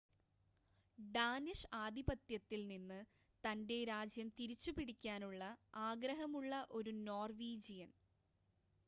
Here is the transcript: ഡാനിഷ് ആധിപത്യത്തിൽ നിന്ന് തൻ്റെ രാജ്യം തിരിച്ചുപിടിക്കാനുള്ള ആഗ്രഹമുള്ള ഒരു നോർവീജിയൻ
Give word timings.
ഡാനിഷ് 0.97 1.67
ആധിപത്യത്തിൽ 1.79 2.61
നിന്ന് 2.67 2.97
തൻ്റെ 3.43 3.77
രാജ്യം 3.91 4.29
തിരിച്ചുപിടിക്കാനുള്ള 4.39 5.43
ആഗ്രഹമുള്ള 5.85 6.65
ഒരു 6.71 6.93
നോർവീജിയൻ 7.03 7.91